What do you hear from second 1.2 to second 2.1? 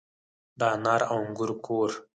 انګور کور.